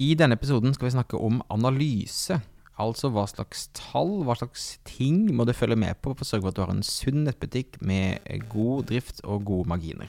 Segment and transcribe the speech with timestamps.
[0.00, 2.38] I denne episoden skal vi snakke om analyse.
[2.80, 6.46] Altså hva slags tall, hva slags ting må du følge med på for å sørge
[6.46, 10.08] for at du har en sunn nettbutikk med god drift og gode marginer.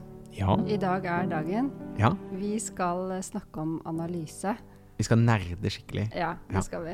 [0.35, 0.55] Ja.
[0.67, 1.71] i dag er dagen.
[1.99, 2.13] ja.
[2.31, 4.55] Vi skal eh, snakke om analyse.
[4.97, 6.11] Vi skal nerde skikkelig.
[6.15, 6.61] Ja, det Ja.
[6.61, 6.93] skal vi.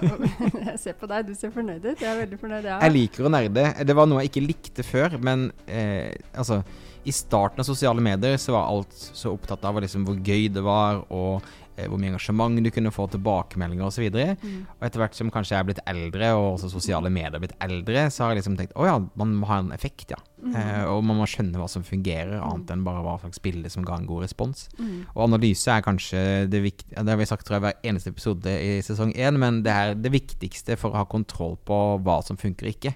[0.66, 2.00] jeg ser på deg, du ser fornøyd ut.
[2.00, 2.78] Jeg er veldig fornøyd, ja.
[2.80, 3.66] Jeg liker å nerde.
[3.84, 6.62] Det var noe jeg ikke likte før, men eh, altså
[7.04, 10.62] I starten av sosiale medier så var alt så opptatt av liksom hvor gøy det
[10.64, 11.44] var, og
[11.76, 14.06] eh, hvor mye engasjement du kunne få, tilbakemeldinger osv.
[14.08, 14.66] Og, så Mm.
[14.80, 17.58] og etter hvert som kanskje jeg er blitt eldre, og også sosiale medier er blitt
[17.60, 20.20] eldre, så har jeg liksom tenkt å ja, man må ha en effekt, ja.
[20.44, 20.54] Mm.
[20.60, 23.84] Eh, og man må skjønne hva som fungerer, annet enn bare hva slags bilde som
[23.84, 24.66] ga en god respons.
[24.78, 25.06] Mm.
[25.14, 26.20] Og analyse er kanskje
[26.52, 29.62] det viktige Det har vi sagt tror jeg hver eneste episode i sesong én, men
[29.64, 32.94] det er det viktigste for å ha kontroll på hva som funker og ikke.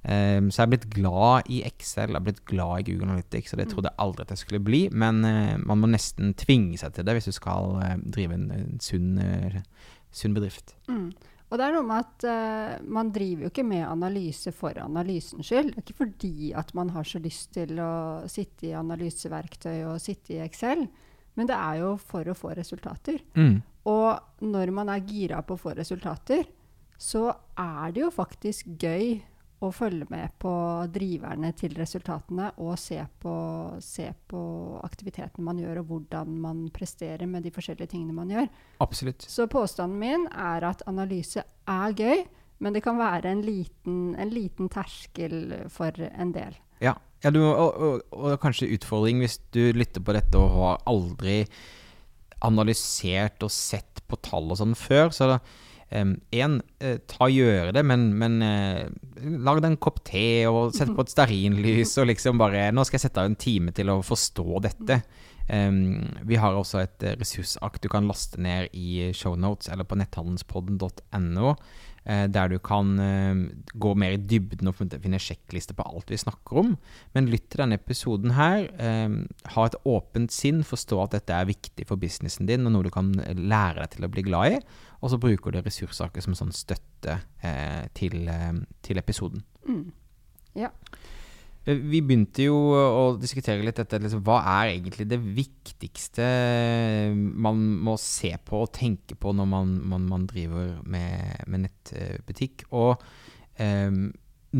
[0.00, 0.44] Mm.
[0.44, 3.52] Um, så jeg har blitt glad i Excel, jeg har blitt glad i Google Analytics,
[3.52, 4.82] og det trodde jeg aldri at jeg skulle bli.
[4.92, 8.46] Men uh, man må nesten tvinge seg til det hvis du skal uh, drive en,
[8.56, 9.60] en sunn, uh,
[10.14, 10.74] sunn bedrift.
[10.88, 11.10] Mm.
[11.50, 15.72] Og det er noe med at man driver jo ikke med analyse for analysens skyld.
[15.72, 17.94] Det er ikke fordi at man har så lyst til å
[18.30, 20.84] sitte i analyseverktøy og sitte i Excel,
[21.34, 23.18] men det er jo for å få resultater.
[23.34, 23.58] Mm.
[23.90, 26.46] Og når man er gira på å få resultater,
[27.00, 27.26] så
[27.58, 29.18] er det jo faktisk gøy
[29.60, 30.52] å følge med på
[30.92, 33.34] driverne til resultatene og se på,
[33.84, 34.42] se på
[34.86, 38.48] aktiviteten man gjør, og hvordan man presterer med de forskjellige tingene man gjør.
[38.80, 39.26] Absolutt.
[39.28, 42.24] Så påstanden min er at analyse er gøy,
[42.60, 46.56] men det kan være en liten, en liten terskel for en del.
[46.80, 50.82] Ja, ja du, og, og, og kanskje utfordring hvis du lytter på dette og har
[50.88, 51.42] aldri
[52.44, 55.12] analysert og sett på tall og sånn før.
[55.12, 55.34] Så
[55.90, 58.86] én, eh, ta og gjøre det, men, men eh,
[59.42, 63.00] lag deg en kopp te og sett på et stearinlys og liksom bare Nå skal
[63.00, 65.00] jeg sette av en time til å forstå dette.
[65.50, 69.96] Um, vi har også et ressursakt ressursark du kan laste ned i shownotes eller på
[69.98, 71.54] netthandelspodden.no.
[72.04, 73.40] eh, der du kan eh,
[73.74, 76.76] gå mer i dybden og finne sjekklister på alt vi snakker om.
[77.16, 78.68] Men lytt til denne episoden her.
[78.78, 79.18] eh,
[79.56, 82.94] ha et åpent sinn, forstå at dette er viktig for businessen din, og noe du
[82.94, 84.62] kan lære deg til å bli glad i.
[85.00, 89.42] Og så bruker du ressurssaker som sånn støtte eh, til, eh, til episoden.
[89.64, 89.86] Mm.
[90.60, 90.68] Ja.
[91.64, 94.00] Eh, Vi begynte jo å diskutere litt dette.
[94.02, 96.26] Liksom, hva er egentlig det viktigste
[97.16, 102.66] man må se på og tenke på når man, man, man driver med, med nettbutikk?
[102.76, 103.00] Og
[103.56, 103.92] eh,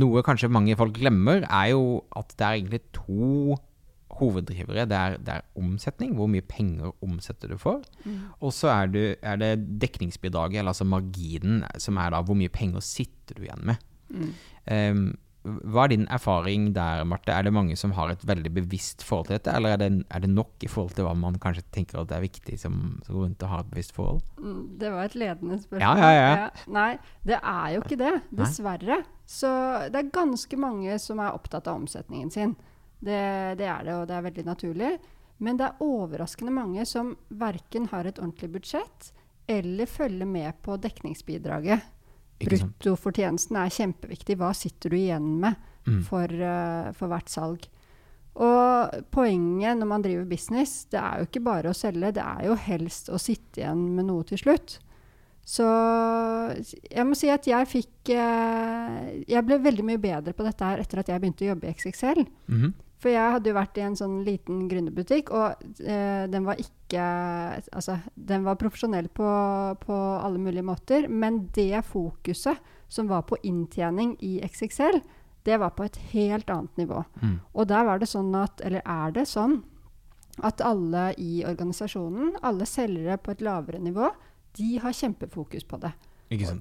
[0.01, 3.59] noe kanskje mange folk glemmer, er jo at det er egentlig to
[4.19, 4.87] hoveddrivere.
[4.91, 6.15] Det er, det er omsetning.
[6.19, 7.85] Hvor mye penger omsetter du for?
[8.41, 12.85] Og så er, er det dekningsbidraget, eller altså marginen, som er da hvor mye penger
[12.85, 13.91] sitter du igjen med.
[14.11, 14.31] Mm.
[14.71, 15.11] Um,
[15.41, 17.33] hva er din erfaring der, Marte?
[17.33, 20.21] Er det mange som har et veldig bevisst forhold til dette, eller er det, er
[20.21, 22.75] det nok i forhold til hva man kanskje tenker at det er viktig som,
[23.07, 24.21] som går rundt og har et bevisst forhold?
[24.37, 26.03] Mm, Det var et ledende spørsmål.
[26.03, 26.51] Ja, ja, ja.
[26.77, 26.91] Nei,
[27.25, 28.13] det er jo ikke det.
[28.37, 29.01] Dessverre.
[29.25, 29.49] Så
[29.89, 32.57] det er ganske mange som er opptatt av omsetningen sin.
[33.01, 33.21] Det,
[33.59, 34.91] det er det, og det er veldig naturlig.
[35.41, 39.13] Men det er overraskende mange som verken har et ordentlig budsjett
[39.51, 41.81] eller følger med på dekningsbidraget.
[42.41, 44.37] Bruttofortjenesten er kjempeviktig.
[44.41, 45.57] Hva sitter du igjen med
[45.89, 46.03] Mm.
[46.05, 47.65] for, uh, for hvert salg?
[48.37, 52.45] Og poenget når man driver business, det er jo ikke bare å selge, det er
[52.47, 54.79] jo helst å sitte igjen med noe til slutt.
[55.43, 55.65] Så
[56.93, 60.79] jeg må si at jeg fikk eh, Jeg ble veldig mye bedre på dette her
[60.79, 62.27] etter at jeg begynte å jobbe i XXL.
[62.47, 62.75] Mhm.
[63.01, 66.77] For jeg hadde jo vært i en sånn liten gründerbutikk, og eh, den var ikke
[66.91, 69.27] Altså, den var profesjonell på,
[69.79, 72.59] på alle mulige måter, men det fokuset
[72.91, 74.99] som var på inntjening i XXL,
[75.47, 77.05] det var på et helt annet nivå.
[77.23, 77.37] Mm.
[77.55, 79.61] Og der var det sånn at, eller er det sånn,
[80.45, 84.11] at alle i organisasjonen, alle selgere på et lavere nivå,
[84.59, 85.93] de har kjempefokus på det.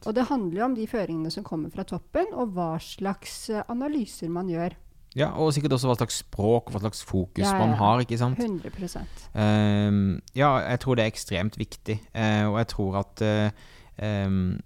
[0.10, 3.66] Og det handler jo om de føringene som kommer fra toppen, og hva slags eh,
[3.70, 4.78] analyser man gjør.
[5.18, 8.00] Ja, og sikkert også hva slags språk og hva slags fokus Ja, ja, man har,
[8.06, 8.38] ikke sant?
[8.38, 14.26] 100% Um, ja, jeg tror det er ekstremt viktig, uh, og jeg tror at uh,
[14.28, 14.60] um,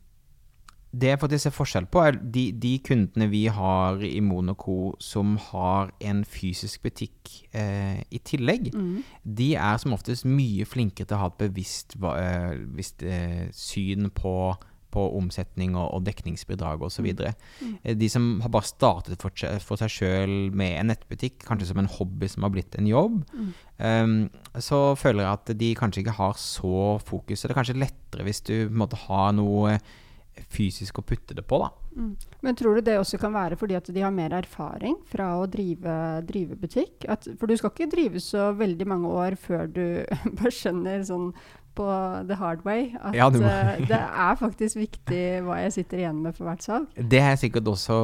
[0.93, 5.37] det jeg faktisk ser forskjell på, er de, de kundene vi har i Monaco som
[5.41, 8.99] har en fysisk butikk eh, i tillegg, Mm.
[9.25, 14.11] de er som oftest mye flinkere til å ha et bevisst, eh, bevisst eh, syn
[14.13, 14.53] på,
[14.93, 17.07] på omsetning og, og dekningsbidrag osv.
[17.17, 17.73] Mm.
[17.83, 19.33] Eh, De som har bare startet for,
[19.65, 23.19] for seg sjøl med en nettbutikk, kanskje som en hobby som har blitt en jobb,
[23.33, 23.49] Mm.
[23.81, 24.15] um,
[24.61, 27.41] så føler jeg at de kanskje ikke har så fokus.
[27.41, 29.79] Så det er kanskje lettere hvis du måte har noe
[30.49, 31.67] fysisk å putte det på, da.
[31.93, 32.13] Mm.
[32.41, 35.45] Men tror du det også kan være fordi at de har mer erfaring fra å
[35.49, 35.93] drive,
[36.25, 37.05] drive butikk?
[37.13, 39.83] At, for du skal ikke drive så veldig mange år før du
[40.39, 41.29] bare skjønner sånn
[41.75, 41.85] på
[42.29, 46.21] the hard way at Ja, du eh, det er faktisk viktig hva jeg sitter igjen
[46.21, 46.87] med for hvert salg.
[46.97, 47.97] Det har sikkert også,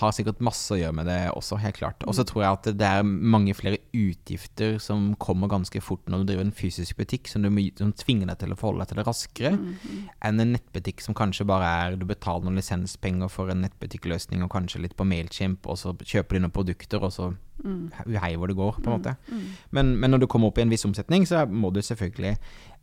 [0.00, 2.02] har sikkert masse å gjøre med det også, helt klart.
[2.08, 6.22] Og så tror jeg at det er mange flere utgifter som kommer ganske fort når
[6.24, 9.02] du driver en fysisk butikk, som, du som tvinger deg til å forholde deg til
[9.02, 10.08] det raskere, Mm.
[10.24, 14.50] enn en nettbutikk som kanskje bare er du betaler noen lisenspenger for en nettbutikkløsning og
[14.54, 17.32] kanskje litt på Mailchimp, og så kjøper de noen produkter, og så
[17.62, 17.92] Mm.
[18.18, 19.12] hei hvor det går, på en måte.
[19.30, 19.42] Mm.
[19.70, 22.32] Men, men når du kommer opp i en viss omsetning, så må du selvfølgelig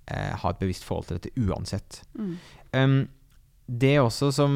[0.09, 2.03] eh, ha et bevisst forhold til dette uansett.
[2.17, 2.35] Mm.
[2.73, 2.99] Um,
[3.69, 4.53] det også som,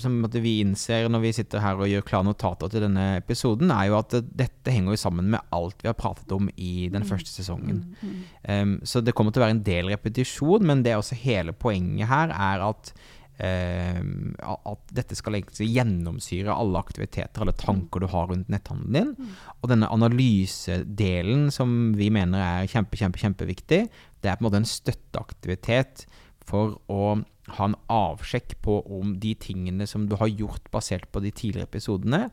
[0.00, 3.90] som vi innser når vi sitter her og gjør klare notater til denne episoden, er
[3.90, 7.10] jo at dette henger jo sammen med alt vi har pratet om i den Mm.
[7.10, 7.82] første sesongen.
[8.48, 11.52] Um, så det kommer til å være en del repetisjon, men det er også hele
[11.52, 12.94] poenget her er at
[13.36, 19.12] at dette skal egentlig gjennomsyre alle aktiviteter, alle tanker du har rundt netthandelen din.
[19.16, 19.34] Mm.
[19.60, 23.82] Og denne analysedelen som vi mener er kjempe, kjempe, kjempeviktig,
[24.22, 26.06] det er på en måte en støtteaktivitet
[26.46, 27.18] for å
[27.56, 31.68] ha en avsjekk på om de tingene som du har gjort basert på de tidligere
[31.68, 32.26] episodene,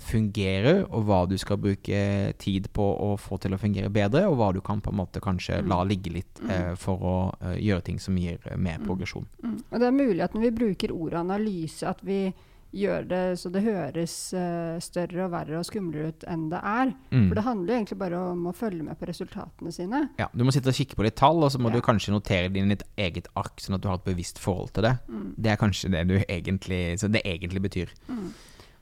[0.00, 1.98] fungerer, og hva du skal bruke
[2.40, 5.20] tid på å få til å fungere bedre, og hva du kan på en måte
[5.24, 9.26] kanskje la ligge litt eh, for å eh, gjøre ting som gir eh, mer progresjon.
[9.44, 9.58] Mm.
[9.70, 12.22] Og det er mulig at når vi bruker ordet analyse, at vi
[12.74, 16.88] gjør det så det høres eh, større og verre og skumlere ut enn det er.
[17.12, 17.28] Mm.
[17.28, 20.00] For det handler jo egentlig bare om å følge med på resultatene sine.
[20.18, 21.76] Ja, du må sitte og kikke på litt tall, og så må Ja.
[21.78, 24.42] du kanskje notere det inn i ditt eget ark, sånn at du har et bevisst
[24.42, 24.96] forhold til det.
[25.06, 25.28] Mm.
[25.38, 27.94] Det er kanskje det du egentlig, så det egentlig betyr.
[28.08, 28.32] Mm.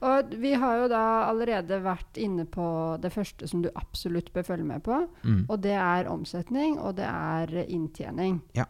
[0.03, 2.67] Og vi har jo da allerede vært inne på
[3.03, 5.05] det første som du absolutt bør følge med på.
[5.23, 5.45] Mm.
[5.47, 8.41] Og det er omsetning, og det er inntjening.
[8.59, 8.67] Ja.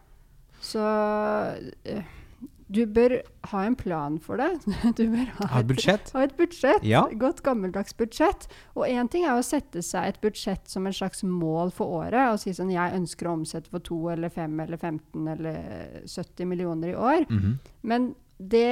[0.63, 0.83] Så
[1.89, 2.05] eh,
[2.73, 3.17] du bør
[3.51, 4.49] ha en plan for det.
[4.97, 6.11] Du bør ha Ha et budsjett.
[6.15, 6.85] Ha et budsjett.
[6.87, 7.03] Ja.
[7.19, 8.47] Godt gammeldags budsjett.
[8.77, 12.31] Og én ting er å sette seg et budsjett som en slags mål for året,
[12.31, 15.63] og si sånn jeg ønsker å omsette for 2 eller 5 eller 15 eller
[16.05, 17.25] 70 millioner i år.
[17.29, 17.57] Mhm.
[17.81, 18.69] Men det,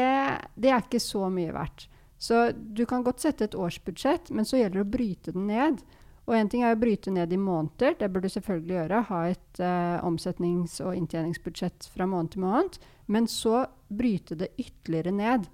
[0.55, 1.87] det er ikke så mye verdt.
[2.21, 5.81] Så du kan godt sette et årsbudsjett, men så gjelder det å bryte den ned.
[6.29, 8.99] Og én ting er å bryte ned i måneder, det bør du selvfølgelig gjøre.
[9.09, 12.77] Ha et uh, omsetnings- og inntjeningsbudsjett fra måned til måned.
[13.11, 15.49] Men så bryte det ytterligere ned.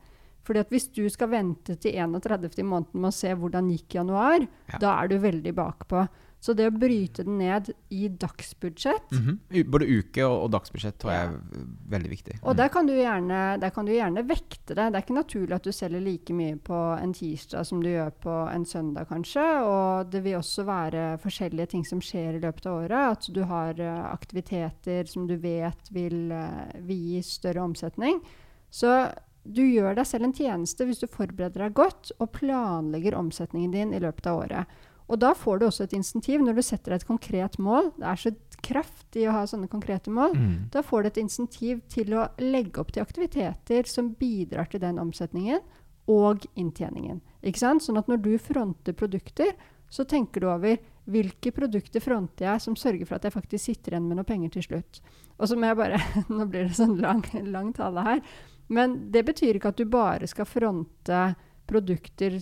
[0.48, 2.52] Fordi at hvis du skal vente til 31.
[2.60, 4.44] i måneden med å se hvordan gikk januar,
[4.74, 4.78] Ja.
[4.84, 6.04] da er du veldig bakpå.
[6.40, 9.64] Så det å bryte den ned i dagsbudsjett mm -hmm.
[9.72, 11.34] Både uke og, og dagsbudsjett tror jeg Ja.
[11.34, 12.36] er veldig viktig.
[12.44, 12.58] Og Mm.
[12.58, 14.92] der kan, du gjerne, der kan du gjerne vekte det.
[14.92, 18.12] Det er ikke naturlig at du selger like mye på en tirsdag som du gjør
[18.22, 19.64] på en søndag, kanskje.
[19.66, 23.12] Og det vil også være forskjellige ting som skjer i løpet av året.
[23.18, 28.22] At du har eh, aktiviteter som du vet vil, eh, vil gi større omsetning.
[28.70, 29.12] Så
[29.44, 33.94] du gjør deg selv en tjeneste hvis du forbereder deg godt og planlegger omsetningen din
[33.94, 34.66] i løpet av året.
[35.08, 37.92] Og da får du også et insentiv når du setter deg et konkret mål.
[37.96, 38.32] Det er så
[38.66, 40.36] kraftig å ha sånne konkrete mål.
[40.36, 40.54] Mm.
[40.74, 45.00] Da får du et insentiv til å legge opp til aktiviteter som bidrar til den
[45.00, 45.64] omsetningen
[46.12, 47.22] og inntjeningen.
[47.44, 47.86] Ikke sant?
[47.86, 49.54] Sånn at når du fronter produkter,
[49.90, 53.96] så tenker du over hvilke produkter fronter jeg som sørger for at jeg faktisk sitter
[53.96, 55.02] igjen med noe penger til slutt.
[55.38, 56.02] Og så må jeg bare
[56.34, 58.24] Nå blir det sånn lang, lang tale her.
[58.68, 61.22] Men det betyr ikke at du bare skal fronte
[61.68, 62.38] produkter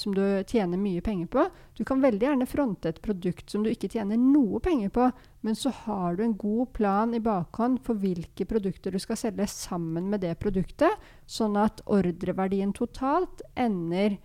[0.00, 1.44] som du tjener mye penger på.
[1.76, 5.10] Du kan veldig gjerne fronte et produkt som du ikke tjener noe penger på,
[5.46, 9.46] men så har du en god plan i bakhånd for hvilke produkter du skal selge
[9.52, 10.92] sammen med det produktet,
[11.28, 14.18] sånn at ordreverdien totalt ender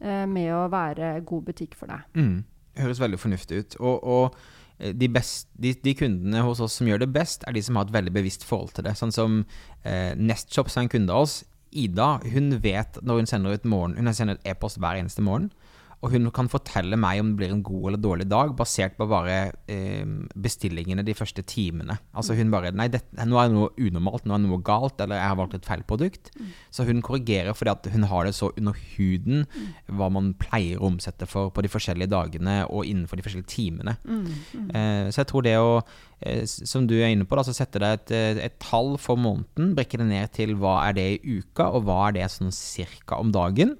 [0.00, 2.08] eh, med å være god butikk for deg.
[2.16, 2.42] Mm.
[2.80, 3.78] Høres veldig fornuftig ut.
[3.84, 4.36] Og, og
[4.78, 7.76] eh, de, best, de, de kundene hos oss som gjør det best, er de som
[7.76, 8.96] har et veldig bevisst forhold til det.
[9.00, 9.42] Sånn som
[9.84, 11.42] eh, Nestshop, som er en kunde av oss.
[11.72, 15.50] Ida hun vet når hun sender ut morgen, hun sender e-post hver eneste morgen,
[16.02, 19.06] Og hun kan fortelle meg om det blir en god eller dårlig dag, basert på
[19.06, 20.02] bare eh,
[20.34, 21.94] bestillingene de første timene.
[22.12, 24.98] Altså hun bare Nei, det, nå er det noe unormalt, nå er det noe galt,
[24.98, 26.32] eller jeg har valgt et feil produkt.
[26.74, 29.46] Så hun korrigerer fordi at hun har det så under huden
[29.86, 33.94] hva man pleier å omsette for på de forskjellige dagene og innenfor de forskjellige timene.
[34.74, 35.84] Eh, så jeg tror det å
[36.46, 39.72] som du er inne på, da, så setter deg et, eh, et tall for måneden,
[39.78, 43.18] brekker det ned til hva er det i uka, og hva er det sånn cirka
[43.22, 43.76] om dagen,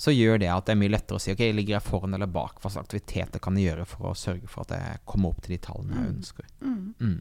[0.00, 2.30] så gjør det at det er mye lettere å si ok, ligger jeg foran eller
[2.30, 5.42] bak, hva slags aktiviteter kan jeg gjøre for å sørge for at jeg kommer opp
[5.44, 6.52] til de tallene jeg ønsker.
[6.60, 7.16] Mm.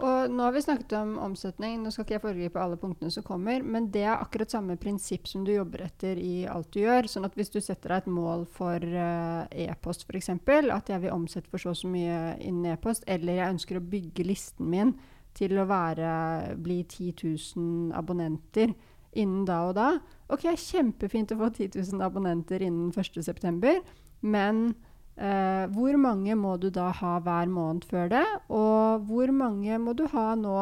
[0.00, 1.82] Og nå har vi snakket om omsetning.
[1.82, 5.28] Nå skal ikke jeg foregripe alle punktene som kommer, men det er akkurat samme prinsipp
[5.30, 7.06] som du jobber etter i alt du gjør.
[7.10, 11.14] Sånn at hvis du setter deg et mål for uh, e-post f.eks., at jeg vil
[11.14, 14.96] omsette for så og så mye innen e-post, eller jeg ønsker å bygge listen min
[15.36, 17.12] til å være, bli 10
[17.56, 18.74] 000 abonnenter
[19.12, 19.90] innen da og da.
[20.32, 23.76] Ok, kjempefint å få 10 000 abonnenter innen 1.9.,
[24.22, 24.72] men
[25.12, 28.24] Eh, hvor mange må du da ha hver måned før det?
[28.48, 30.56] Og hvor mange må du ha nå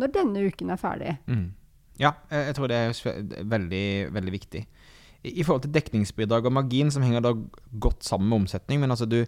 [0.00, 1.16] når denne uken er ferdig?
[1.30, 1.52] Mm.
[2.00, 4.64] Ja, jeg jeg tror det er veldig, veldig viktig.
[5.22, 7.30] I, forhold til dekningsbidrag og margin, som henger da
[7.78, 9.20] godt sammen med omsetning Men altså du,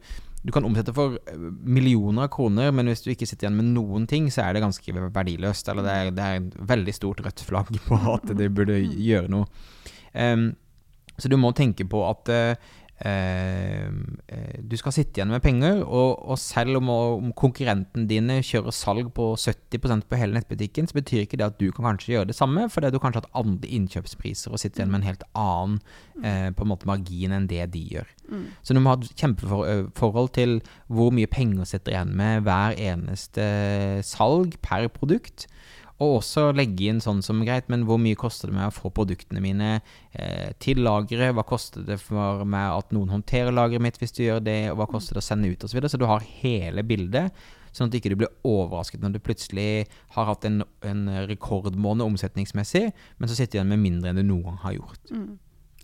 [0.43, 3.71] du kan omsette for eh, millioner av kroner, men hvis du ikke sitter igjen med
[3.77, 5.71] noen ting, så er det ganske verdiløst.
[5.71, 9.31] Eller det er, det er et veldig stort rødt flagg på at du burde gjøre
[9.31, 9.47] noe.
[10.15, 10.51] Um,
[11.19, 15.83] så du må tenke på at eh, eh, eh, du skal sitte igjen med penger,
[15.85, 20.97] og, og selv om, om konkurrenten dine kjører salg på 70% på hele nettbutikken, så
[20.97, 23.45] betyr ikke det at du kan kanskje gjøre det samme, fordi du kanskje har hatt
[23.45, 25.79] andre innkjøpspriser og sitter igjen med en helt annen
[26.25, 28.09] eh, på en måte margin enn det de gjør.
[28.31, 28.47] Mm.
[28.65, 30.59] Så du må ha et kjempeforhold til
[30.89, 33.45] hvor mye penger sitter igjen med hver eneste
[34.07, 35.49] salg per produkt.
[36.03, 38.91] Og også legge inn sånn som greit, men hvor mye koster det meg å få
[38.95, 39.69] produktene mine
[40.11, 41.35] eh, til lageret?
[41.37, 44.57] Hva koster det for meg at noen håndterer lageret mitt hvis du gjør det?
[44.73, 45.71] Og hva koster det å sende ut osv.?
[45.71, 45.93] Så, videre.
[45.93, 47.31] så du har hele bildet,
[47.75, 49.87] sånn at du ikke blir overrasket når du plutselig
[50.17, 54.27] har hatt en, en rekordmåned omsetningsmessig, men så sitter du igjen med mindre enn du
[54.27, 55.15] noen gang har gjort.
[55.15, 55.33] Mm.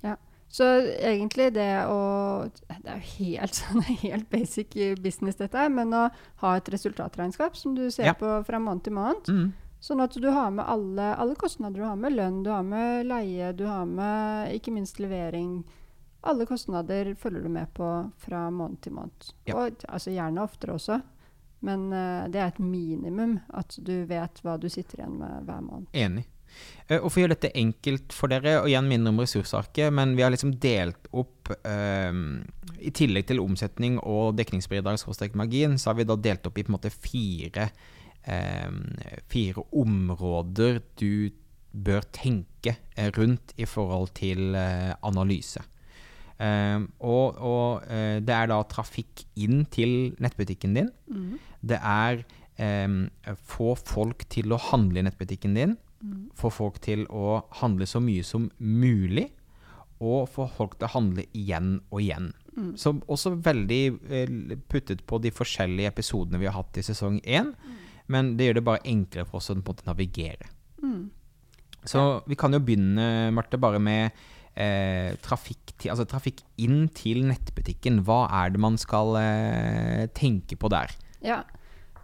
[0.02, 0.17] Ja.
[0.50, 0.67] Så
[0.99, 6.09] egentlig det å Det er jo helt, sånn, helt basic business, dette men å
[6.43, 8.14] ha et resultatregnskap som du ser Ja.
[8.19, 9.31] på fra måned til måned.
[9.31, 9.50] Mm.
[9.81, 11.81] Sånn at du har med alle, alle kostnader.
[11.81, 15.63] Du har med lønn, du har med leie, du har med ikke minst levering.
[16.21, 17.87] Alle kostnader følger du med på
[18.21, 19.31] fra måned til måned.
[19.49, 19.57] Ja.
[19.57, 21.01] Og altså, gjerne oftere også.
[21.65, 25.65] Men uh, det er et minimum at du vet hva du sitter igjen med hver
[25.65, 25.89] måned.
[25.97, 26.27] Enig.
[26.91, 30.13] Uh, Og for å gjøre dette enkelt for dere, og igjen minne om ressursarket, men
[30.19, 32.13] vi har liksom delt opp uh,
[32.81, 36.77] I tillegg til omsetning og dekningsbidrag så har vi da delt opp i på en
[36.77, 37.71] måte fire
[38.21, 41.31] Fire områder du
[41.71, 45.62] bør tenke eh, rundt i forhold til eh, analyse.
[46.41, 50.91] Eh, og og eh, det er da trafikk inn til nettbutikken din.
[51.11, 51.37] Mm.
[51.61, 52.25] Det er
[52.61, 55.77] eh, få folk til å handle i nettbutikken din.
[56.00, 56.31] Mm.
[56.37, 59.29] Få folk til å handle så mye som mulig.
[60.00, 62.31] Og få folk til å handle igjen og igjen.
[62.57, 62.71] Mm.
[62.81, 63.83] Som også veldig
[64.73, 67.53] puttet på de forskjellige episodene vi har hatt i sesong én.
[68.11, 70.50] Men det gjør det bare enklere for oss å på en måte navigere.
[70.83, 71.11] Mm.
[71.88, 74.11] Så vi kan jo begynne, Marte, bare med
[74.55, 78.02] eh, trafikk, til, altså trafikk inn til nettbutikken.
[78.07, 80.93] Hva er det man skal eh, tenke på der?
[81.25, 81.43] Ja.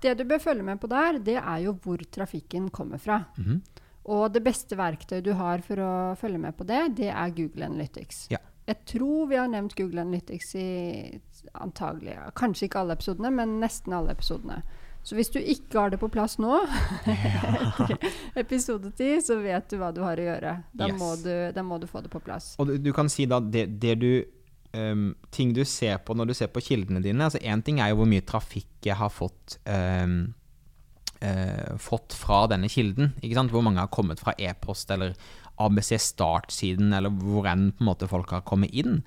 [0.02, 3.24] Det du bør følge med på der, det er jo hvor trafikken kommer fra.
[3.40, 3.62] Mhm.
[4.06, 7.66] Og det beste verktøyet du har for å følge med på det, det er Google
[7.66, 8.28] Analytics.
[8.30, 8.38] Ja.
[8.66, 10.68] Jeg tror vi har nevnt Google Analytics i
[11.58, 14.60] antagelig, kanskje ikke alle episodene, men nesten alle episodene.
[15.06, 16.56] Så hvis du ikke har det på plass nå,
[18.42, 20.54] episode 10, så vet du hva du har å gjøre.
[20.74, 20.98] Da, Yes.
[20.98, 22.54] må, du, da må du få det på plass.
[22.58, 24.10] Og du, du kan si da det, det du
[24.74, 27.22] um, Ting du ser på når du ser på kildene dine.
[27.28, 30.18] Altså Én ting er jo hvor mye trafikk jeg har fått um,
[31.22, 33.14] uh, Fått fra denne kilden.
[33.22, 33.54] Ikke sant?
[33.54, 35.14] Hvor mange har kommet fra e-post eller
[35.62, 38.98] ABC Start-siden, eller hvor enn på en måte folk har kommet inn.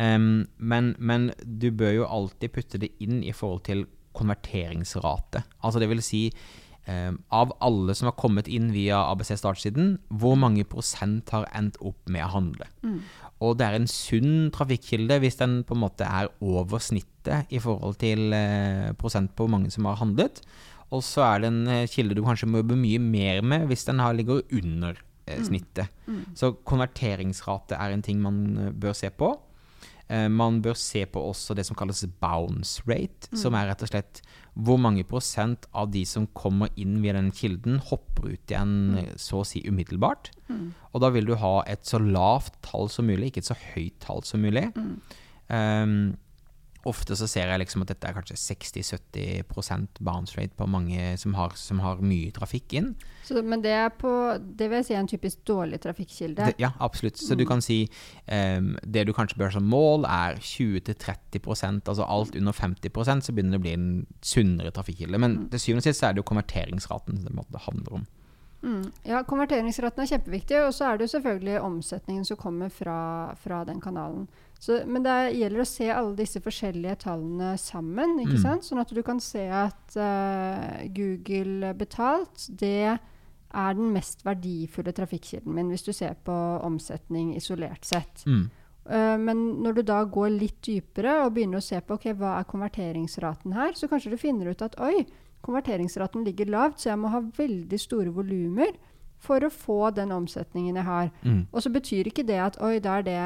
[0.00, 3.82] Ehm, men, men du bør jo alltid putte det inn i forhold til
[4.16, 5.44] konverteringsrate.
[5.62, 6.26] Altså det vil si
[6.86, 11.78] eh, av alle som har kommet inn via ABC Start-siden, hvor mange prosent har endt
[11.80, 12.68] opp med å handle?
[13.42, 17.58] Og det er en sunn trafikkilde hvis den på en måte er over snittet i
[17.62, 20.42] forhold til eh, prosent på hvor mange som har handlet.
[20.92, 23.86] Og så er det en eh, kilde du kanskje må jobbe mye mer med hvis
[23.88, 25.88] den har, ligger under eh, snittet.
[26.38, 29.32] Så konverteringsrate er en ting man eh, bør se på.
[30.08, 33.92] Eh, man bør se på også det som kalles bounce rate, som er rett og
[33.92, 38.74] slett hvor mange prosent av de som kommer inn via den kilden, hopper ut igjen
[38.96, 39.12] mm.
[39.20, 40.32] så å si umiddelbart.
[40.92, 43.96] Og da vil du ha et så lavt tall som mulig, ikke et så høyt
[44.04, 44.66] tall som mulig.
[45.48, 46.12] Um,
[46.88, 51.34] ofte så ser jeg liksom at dette er kanskje 60-70% bounce rate på mange som
[51.38, 52.92] har, som har mye trafikk inn.
[53.22, 54.10] Så, men det er på
[54.42, 56.48] Det vil jeg si er en typisk dårlig trafikkilde?
[56.50, 57.20] Det, ja, absolutt.
[57.20, 57.84] Så du kan si
[58.26, 63.56] um, det du kanskje bør som mål, er 20-30% altså alt under 50% så begynner
[63.56, 63.92] det å bli en
[64.24, 65.20] sunnere trafikkilde.
[65.22, 65.46] Men mm.
[65.54, 68.10] til syvende og sist er det jo konverteringsraten som det handler om.
[68.62, 68.92] Mm.
[69.06, 73.64] Ja, konverteringsraten er kjempeviktig, og så er det jo selvfølgelig omsetningen som kommer fra, fra
[73.66, 74.28] den kanalen.
[74.62, 78.42] Så, men det gjelder å se alle disse forskjellige tallene sammen, ikke mm.
[78.44, 78.66] sant?
[78.68, 85.56] sånn at du kan se at uh, Google betalt, det er den mest verdifulle trafikkilden
[85.56, 88.22] min, hvis du ser på omsetning isolert sett.
[88.22, 88.44] Mm.
[88.86, 92.36] Uh, men når du da går litt dypere og begynner å se på okay, hva
[92.38, 95.02] er konverteringsraten her, så kanskje du finner ut at oi,
[95.42, 98.70] konverteringsraten ligger lavt, så jeg må ha veldig store volumer
[99.22, 101.10] for å få den omsetningen jeg har.
[101.22, 101.40] Mm.
[101.52, 103.18] Og så betyr ikke det at oi, da er det,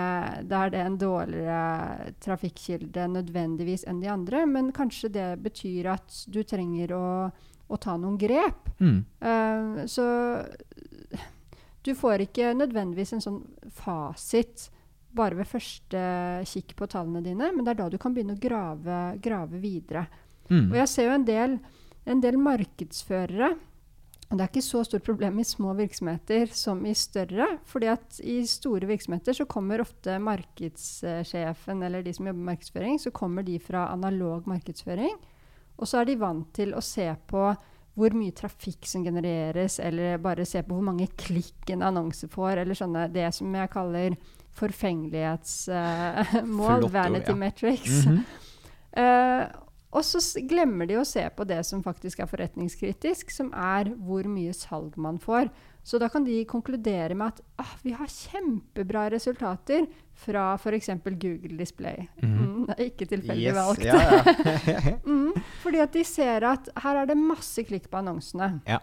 [0.51, 6.21] da er det en dårligere trafikkilde nødvendigvis enn de andre, men kanskje det betyr at
[6.33, 7.07] du trenger å,
[7.69, 8.69] å ta noen grep.
[8.81, 8.99] Mm.
[9.25, 10.07] Uh, så
[11.87, 13.41] du får ikke nødvendigvis en sånn
[13.79, 14.69] fasit
[15.17, 16.01] bare ved første
[16.51, 20.05] kikk på tallene dine, men det er da du kan begynne å grave, grave videre.
[20.51, 20.69] Mm.
[20.69, 21.59] Og jeg ser jo en del
[22.07, 23.55] en del markedsførere
[24.27, 27.59] og Det er ikke så stort problem i små virksomheter som i større.
[27.65, 33.01] fordi at I store virksomheter så kommer ofte markedssjefen eller de som jobber med markedsføring,
[33.01, 35.17] så kommer de fra analog markedsføring.
[35.79, 37.55] Og så er de vant til å se på
[37.97, 42.57] hvor mye trafikk som genereres, eller bare se på hvor mange klikk en annonse får,
[42.61, 44.17] eller sånne, det som jeg kaller
[44.57, 47.37] forfengelighetsmål, uh, vanity ja.
[47.37, 48.07] metrics.
[48.07, 48.21] Mm -hmm.
[48.99, 53.93] uh, og så glemmer de å se på det som faktisk er forretningskritisk, som er
[53.95, 55.49] hvor mye salg man får.
[55.87, 59.87] Så da kan de konkludere med at ah, vi har kjempebra resultater
[60.19, 60.91] fra f.eks.
[61.07, 62.09] Google Display.
[62.19, 62.35] Mm.
[62.35, 63.85] Mm, det er ikke tilfeldig yes, valgt.
[63.87, 64.01] Ja,
[64.75, 64.97] ja.
[65.07, 68.57] mm, fordi at de ser at her er det masse klikk på annonsene.
[68.67, 68.83] Ja.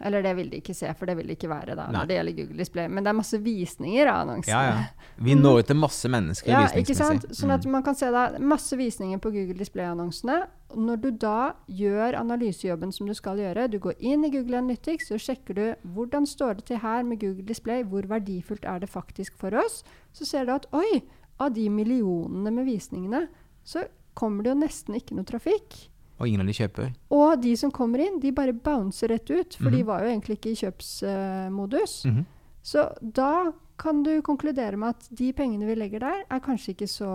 [0.00, 2.16] Eller det vil de ikke se, for det vil det ikke være da, når det
[2.16, 2.88] gjelder Google Display.
[2.88, 4.62] Men det er masse visninger av annonsene.
[4.64, 5.12] Ja, ja.
[5.22, 7.26] Vi når ut til masse mennesker ja, ikke sant?
[7.36, 7.74] Sånn at mm.
[7.76, 10.40] man kan se da masse visninger på Google Display-annonsene.
[10.72, 15.12] Når du da gjør analysejobben som du skal gjøre, du går inn i Google Analytics,
[15.12, 18.90] så sjekker du hvordan står det til her med Google Display, hvor verdifullt er det
[18.90, 19.82] faktisk for oss,
[20.16, 21.04] så ser du at oi,
[21.42, 23.26] av de millionene med visningene,
[23.64, 23.84] så
[24.18, 25.91] kommer det jo nesten ikke noe trafikk.
[26.18, 26.92] Og ingen av de kjøper?
[27.14, 29.54] Og de som kommer inn, de bare bouncer rett ut.
[29.54, 29.76] For mm -hmm.
[29.76, 29.86] de mhm.
[29.86, 32.04] var jo egentlig ikke i kjøpsmodus.
[32.04, 32.24] Uh, mm -hmm.
[32.62, 36.86] Så da kan du konkludere med at de pengene vi legger der, er kanskje ikke
[36.86, 37.10] så,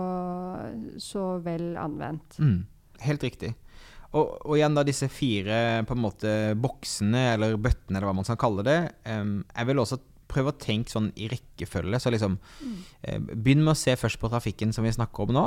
[0.98, 2.38] så vel anvendt.
[2.38, 2.66] Mm.
[3.00, 3.54] Helt riktig.
[4.16, 8.24] Og, og, igjen da disse fire på en måte boksene, eller bøttene, eller hva man
[8.24, 8.78] skal kalle det.
[9.04, 12.00] Um, jeg vil også prøve å tenke sånn i rekkefølge.
[12.02, 12.78] Så liksom mm.
[13.02, 15.44] eh, Begynn med å se først på trafikken som vi snakker om nå.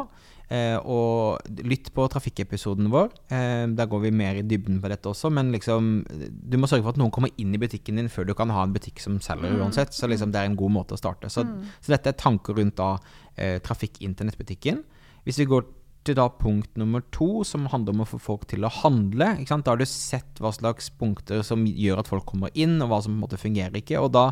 [0.52, 3.12] Eh, og lytt på trafikkepisoden vår.
[3.32, 5.32] Eh, der går vi mer i dybden på dette også.
[5.34, 8.36] Men liksom du må sørge for at noen kommer inn i butikken din før du
[8.38, 9.62] kan ha en butikk som selger mm.
[9.62, 9.96] uansett.
[9.96, 11.32] Så liksom det er en god måte å starte.
[11.32, 11.78] Så, mm.
[11.80, 12.96] så dette er tanker rundt da
[13.38, 14.84] eh, trafikk inn til nettbutikken.
[15.28, 15.70] Hvis vi går
[16.08, 19.28] til da punkt nummer to, som handler om å få folk til å handle.
[19.46, 23.02] Da har du sett hva slags punkter som gjør at folk kommer inn, og hva
[23.06, 24.02] som på en måte fungerer ikke.
[24.02, 24.32] Og da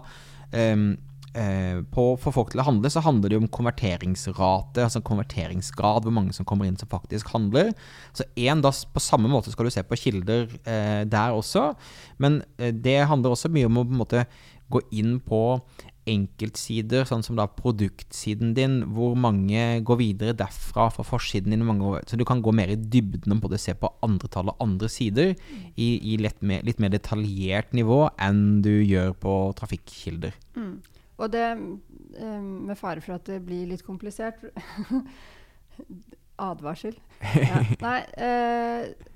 [0.50, 6.34] på For folk til å handle, så handler det om konverteringsrate, altså konverteringsgrad, hvor mange
[6.34, 7.70] som kommer inn som faktisk handler.
[8.18, 11.70] Så en, da, På samme måte skal du se på kilder uh, der også,
[12.18, 14.26] men uh, det handler også mye om å på en måte
[14.74, 15.42] gå inn på
[16.10, 21.66] enkeltsider, sånn som da produktsiden din, hvor mange går videre derfra fra forsiden din.
[22.10, 24.90] Så du kan gå mer i dybden om både se på andre tall og andre
[24.92, 25.34] sider
[25.76, 30.36] i, i litt, mer, litt, mer, detaljert nivå enn du gjør på trafikkilder.
[30.58, 30.76] Mm.
[31.20, 31.48] Og det,
[32.20, 34.46] eh, med fare for at det blir litt komplisert
[36.50, 36.96] Advarsel.
[37.36, 37.64] Ja.
[37.86, 39.10] Nei, eh,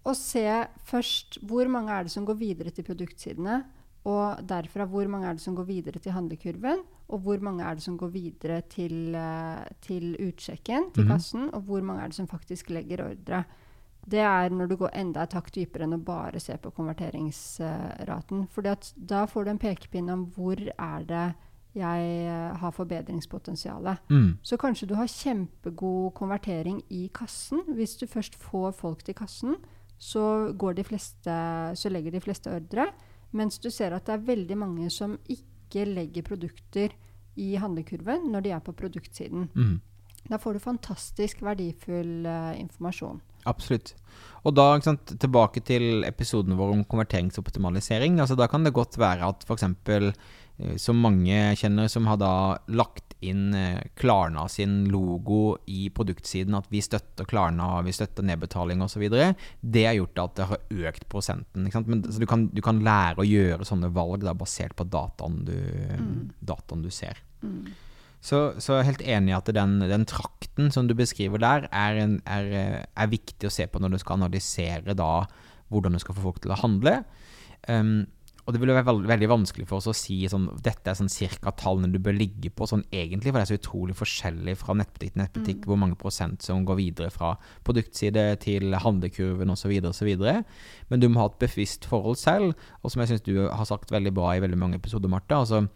[0.00, 0.46] å se
[0.88, 3.60] først hvor mange er det som går videre til produktsidene
[4.08, 7.74] og derfra hvor mange er det som går videre til handlekurven, og hvor mange er
[7.76, 11.12] det som går videre til, uh, til utsjekken, til mm -hmm.
[11.12, 13.44] kassen, og hvor mange er det som faktisk legger ordre.
[14.10, 18.46] Det er når du går enda et hakk dypere enn å bare se på konverteringsraten.
[18.48, 18.62] For
[18.96, 21.34] da får du en pekepinn om hvor er det
[21.74, 23.96] jeg uh, har forbedringspotensial.
[24.08, 24.38] Mm.
[24.42, 27.60] Så kanskje du har kjempegod konvertering i kassen.
[27.74, 29.56] Hvis du først får folk til kassen,
[29.98, 31.30] så, de fleste,
[31.74, 32.86] så legger de fleste ordre.
[33.36, 36.94] Mens du ser at det er veldig mange som ikke legger produkter
[37.40, 39.48] i handlekurven når de er på produktsiden.
[39.54, 39.78] Mm.
[40.30, 43.20] Da får du fantastisk verdifull uh, informasjon.
[43.48, 43.94] Absolutt.
[44.44, 48.18] Og da sant, tilbake til episoden vår om konverteringsoptimalisering.
[48.20, 49.64] Altså, da kan det godt være at f.eks.
[50.60, 52.32] Eh, så mange kjenner som har da
[52.68, 58.82] lagt inn eh, Klarna sin logo i produktsiden, at vi støtter Klarna, vi støtter nedbetaling
[58.84, 59.04] osv.,
[59.60, 61.68] det har gjort at det har økt prosenten.
[61.86, 65.42] Men, så du kan, du kan, lære å gjøre sånne valg da, basert på dataen
[65.48, 66.18] du, mm.
[66.48, 67.20] dataen du ser.
[67.44, 67.70] Mm.
[68.20, 71.68] Så, så, jeg er helt enig i at den, den, trakten som du beskriver der,
[71.72, 72.50] er, en, er,
[72.84, 75.24] er, viktig å se på når du skal analysere da
[75.72, 77.00] hvordan du skal få folk til å handle.
[77.68, 78.08] Um,
[78.44, 81.12] og det vil være veldig, veldig, vanskelig for oss å si sånn, dette er sånn
[81.12, 84.76] cirka tallene du bør ligge på, sånn egentlig, for det er så utrolig forskjellig fra
[84.78, 85.66] nettbutikk til nettbutikk, mm.
[85.68, 87.34] hvor mange prosent som går videre fra
[87.66, 89.74] produktside til handlekurven osv.
[89.90, 90.10] osv.
[90.90, 93.92] Men du må ha et bevisst forhold selv, og som jeg syns du har sagt
[93.92, 95.36] veldig bra i veldig mange episoder, Marte.
[95.36, 95.66] altså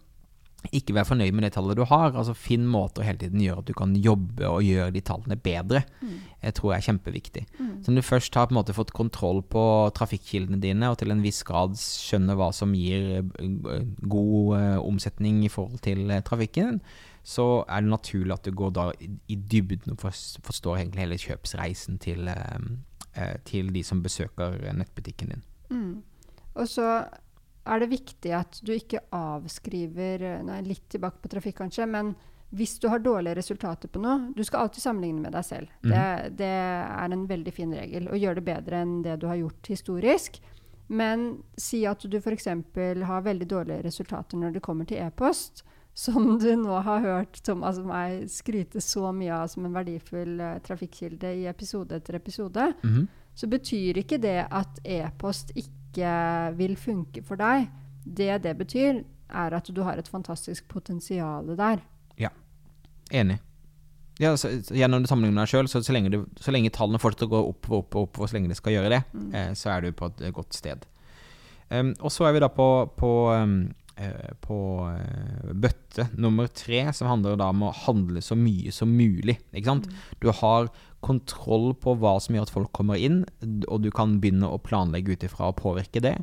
[0.75, 2.13] ikke vær fornøyd med det tallet du har.
[2.13, 5.37] altså Finn måter å hele tiden gjøre at du kan jobbe og gjøre de tallene
[5.37, 5.81] bedre.
[6.01, 6.15] Mm.
[6.45, 7.43] Jeg tror det er kjempeviktig.
[7.59, 7.73] Mm.
[7.83, 9.65] Så når du først har på en måte fått kontroll på
[9.97, 15.43] trafikkildene dine, og til en viss grad skjønner hva som gir eh, god uh, omsetning
[15.45, 16.81] i forhold til uh, trafikken,
[17.25, 21.21] så er det naturlig at du går da i, i dybden og forstår egentlig hele
[21.21, 25.45] kjøpsreisen til, uh, til de som besøker nettbutikken din.
[25.73, 25.95] Mm.
[26.55, 26.89] Og så
[27.65, 31.87] er det viktig at du ikke avskriver Nå er litt tilbake på trafikk, kanskje.
[31.89, 32.13] Men
[32.55, 35.71] hvis du har dårlige resultater på noe Du skal alltid sammenligne med deg selv.
[35.83, 35.91] Mm.
[35.91, 36.03] Det,
[36.43, 36.51] det,
[36.85, 38.09] er en veldig fin regel.
[38.09, 40.41] Å gjøre det bedre enn det du har gjort historisk.
[40.87, 42.47] Men si at du f.eks.
[43.09, 45.65] har veldig dårlige resultater når det kommer til e-post.
[45.95, 50.41] Som du nå har hørt Thomas og meg skryte så mye av som en verdifull
[50.43, 52.73] uh, trafikkilde i episode etter episode.
[52.83, 53.05] Mm.
[53.35, 56.13] Så betyr ikke det at e-post ikke ikke
[56.59, 57.69] vil funke for deg,
[58.05, 61.81] det det betyr, er at du har et fantastisk potensial der.
[62.19, 62.29] Ja.
[63.11, 63.39] Enig.
[64.19, 65.95] Ja, så, gjennom det sammenlignet med deg sjøl, så, så,
[66.39, 68.77] så lenge tallene fortsetter å gå opp og opp, og opp, så lenge de skal
[68.77, 69.31] gjøre det, mm.
[69.35, 70.85] eh, så er du på et godt sted.
[71.67, 73.57] Um, og så er vi da på, på um,
[74.43, 74.57] på
[74.89, 79.37] eh, bøtte nummer tre, som handler da om å handle så mye som mulig.
[79.53, 79.87] Ikke sant?
[79.87, 80.03] Mm.
[80.19, 80.69] Du har
[81.05, 83.21] kontroll på hva som gjør at folk kommer inn,
[83.69, 86.15] og du kan begynne å planlegge ut ifra og påvirke det.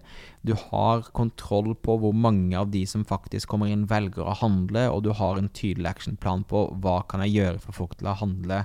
[0.42, 4.88] Du har kontroll på hvor mange av de som faktisk kommer inn, velger å handle,
[4.90, 8.18] og du har en tydelig actionplan på hva kan jeg gjøre for folk til å
[8.18, 8.64] handle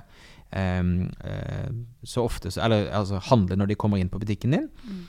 [0.50, 1.70] um, uh,
[2.02, 4.68] så ofte, eller altså handle når de kommer inn på butikken din.
[4.82, 5.06] Mm.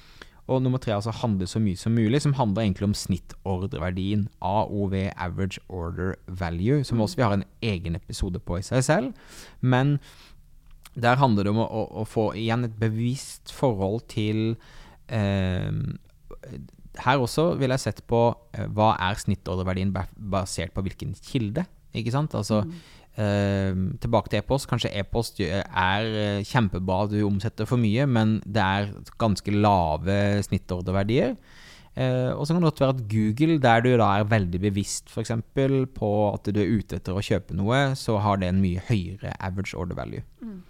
[0.49, 4.27] Og nummer tre altså handle så mye som mulig, som handler egentlig om snittordreverdien.
[4.41, 9.13] AOV, Average Order Value, som også vi har en egen episode på i seg selv.
[9.61, 9.99] Men
[10.97, 14.55] der handler det om å, å, få igjen et bevisst forhold til
[15.07, 15.69] eh,
[16.99, 18.23] Her også vil jeg sette på
[18.57, 21.67] eh, hva er snittordreverdien basert på hvilken kilde.
[21.93, 22.33] Ikke sant?
[22.37, 22.73] Altså mm.
[23.19, 24.69] Uh, tilbake til e-post.
[24.69, 30.15] Kanskje e-post er uh, kjempebra du omsetter for mye, men det er ganske lave
[30.47, 31.35] snittordreverdier.
[31.99, 35.11] Uh, og så kan det godt være at Google, der du da er veldig bevisst
[35.11, 35.33] f.eks.
[35.97, 39.33] på at du er ute etter å kjøpe noe, så har det en mye høyere
[39.35, 40.23] average order value.
[40.39, 40.61] Mm.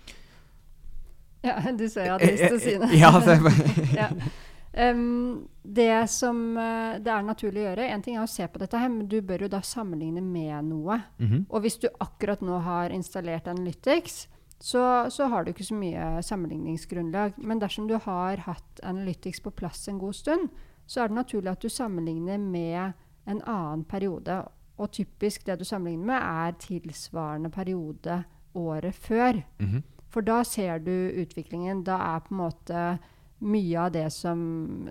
[1.46, 4.10] Ja, du ser jeg hadde lyst til å si det ja.
[4.74, 8.60] Um, det som uh, det er naturlig å gjøre En ting er å se på
[8.62, 11.00] dette, her, men du bør jo da sammenligne med noe.
[11.18, 11.46] Mm -hmm.
[11.50, 14.28] Og hvis du akkurat nå har installert Analytics,
[14.60, 17.34] så, så, har du ikke så mye sammenligningsgrunnlag.
[17.38, 20.50] Men dersom du har hatt Analytics på plass en god stund,
[20.86, 22.92] så er det naturlig at du sammenligner med
[23.26, 24.44] en annen periode.
[24.78, 29.34] Og typisk det du sammenligner med, er tilsvarende periode året før.
[29.60, 29.82] Mm -hmm.
[30.10, 31.84] For da ser du utviklingen.
[31.84, 33.00] Da er på en måte
[33.40, 34.40] mye av det som,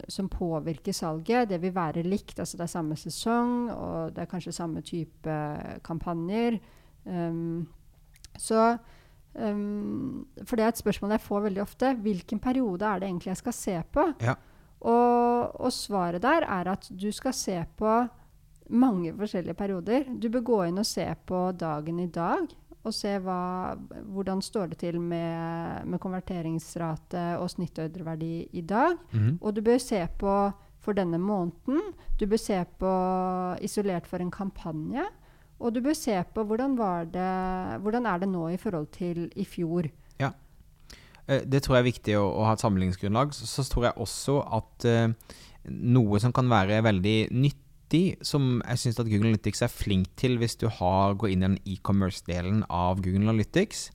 [0.09, 2.39] som, påvirker salget, det vil være likt.
[2.39, 5.39] Altså det er samme sesong, og det er kanskje samme type
[5.85, 6.59] kampanjer.
[7.05, 7.67] Um,
[8.39, 8.77] så
[9.35, 11.93] um, For det er et spørsmål jeg får veldig ofte.
[12.05, 14.07] Hvilken periode er det egentlig jeg skal se på?
[14.25, 14.39] Ja.
[14.79, 17.99] Og, og, svaret der er at du skal se på
[18.69, 20.09] mange forskjellige perioder.
[20.23, 22.47] Du bør gå inn og se på dagen i dag
[22.89, 23.77] og se hva,
[24.13, 28.97] hvordan står det til med, med konverteringsrate og snittordreverdi i dag.
[29.13, 29.37] Mm.
[29.41, 30.35] Og du bør se på
[30.89, 31.93] for denne måneden.
[32.21, 32.93] Du bør se på
[33.65, 35.05] isolert for en kampanje.
[35.59, 36.77] Og du bør se på hvordan,
[37.13, 37.31] det,
[37.83, 39.89] hvordan er det nå i forhold til i fjor.
[40.21, 40.31] Ja.
[41.27, 43.35] Eh, det tror jeg er viktig å, å ha et sammenligningsgrunnlag.
[43.35, 45.35] Så, så, tror jeg også at uh,
[45.99, 50.09] noe som kan være veldig nytt nyttig, som jeg syns at Google Analytics er flink
[50.17, 53.91] til hvis du har, går inn i den e-commerce-delen av Google Analytics.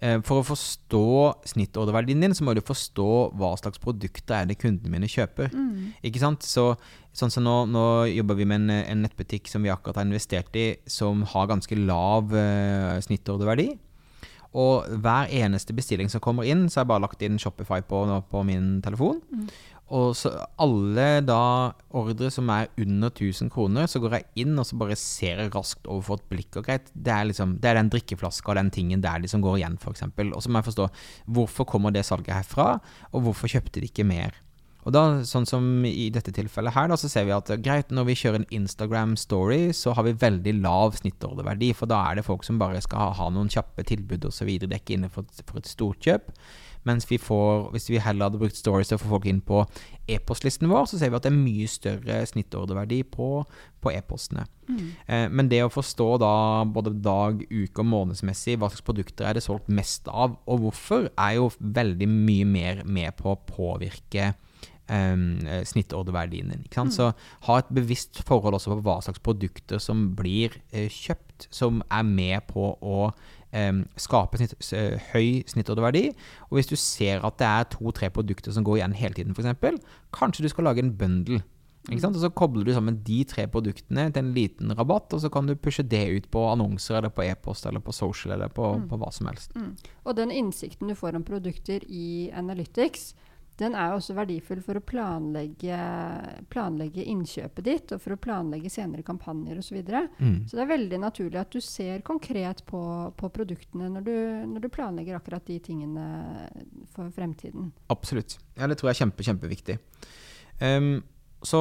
[0.00, 4.58] Eh, for å forstå snittordreverdien din, så må du forstå hva slags produkter er det
[4.58, 5.52] kundene mine kjøper.
[5.54, 5.94] Mm.
[6.02, 6.42] Ikke sant?
[6.42, 6.74] Så,
[7.12, 10.54] sånn som nå, nå, jobber vi med en, en, nettbutikk som vi akkurat har investert
[10.56, 13.74] i, som har ganske lav uh, snittordreverdi.
[14.54, 18.04] Og hver eneste bestilling som kommer inn, så har jeg bare lagt inn Shopify på,
[18.30, 19.18] på min telefon.
[19.34, 19.48] Mm.
[19.92, 20.30] Og så
[20.62, 24.96] alle da ordre som er under 1000 kroner, så går jeg inn og så bare
[24.96, 26.56] ser jeg raskt over for et blikk.
[26.56, 29.44] Og greit, det er liksom, det er den drikkeflaska og den tingen der de som
[29.44, 30.06] går igjen, f.eks.
[30.08, 30.88] Og så må jeg forstå
[31.36, 32.78] hvorfor kommer det salget herfra,
[33.12, 34.40] og hvorfor kjøpte de ikke mer.
[34.84, 38.08] Og da, sånn som i dette tilfellet her, da, så ser vi at greit, når
[38.10, 42.26] vi kjører en Instagram story, så har vi veldig lav snittordreverdi, for da er det
[42.26, 44.50] folk som bare skal ha, ha noen kjappe tilbud osv.
[44.60, 46.28] Det er ikke inne for, for et storkjøp.
[46.84, 49.62] Mens vi får, hvis vi heller hadde brukt stories til å få folk inn på
[50.10, 53.28] e-postlisten vår, så ser vi at det er mye større snittordreverdi på,
[53.80, 54.44] på e-postene.
[54.68, 54.86] Mm.
[55.06, 56.34] Eh, men det å forstå da
[56.68, 61.08] både dag, uke og månedsmessig hva slags produkter er det solgt mest av, og hvorfor,
[61.16, 64.34] er jo veldig mye mer med på å påvirke
[64.84, 66.64] Um, snittordreverdien din.
[66.66, 66.92] Ikke sant?
[66.92, 66.96] Mm.
[66.98, 71.78] Så ha et bevisst forhold også på hva slags produkter som blir uh, kjøpt, som
[71.88, 72.98] er med på å
[73.96, 76.08] skape snitt, uh, høy snittordreverdi.
[76.50, 79.82] Og hvis du ser at det er to-tre produkter som går igjen hele tiden, f.eks.,
[80.12, 81.42] kanskje du skal lage en bundle.
[81.90, 82.16] Ikke sant?
[82.16, 85.46] Og Så kobler du sammen de tre produktene til en liten rabatt, og så kan
[85.46, 88.88] du pushe det ut på annonser eller på e-post eller på social eller på, Mm.
[88.88, 89.52] på hva som helst.
[89.54, 89.76] Mm.
[90.06, 93.14] Og den innsikten du får om produkter i Analytics,
[93.60, 95.76] den er jo også verdifull for å planlegge,
[96.50, 99.68] planlegge innkjøpet ditt, og for å planlegge senere kampanjer osv.
[99.68, 100.04] Så, videre.
[100.18, 100.44] Mm.
[100.46, 102.82] så det er veldig naturlig at du ser konkret på,
[103.18, 104.16] på produktene når du,
[104.52, 106.04] når du planlegger akkurat de tingene
[106.94, 107.72] for fremtiden.
[107.94, 108.36] Absolutt.
[108.58, 109.78] Ja, det tror jeg er kjempe, kjempeviktig.
[110.62, 110.92] Ehm,
[111.44, 111.60] så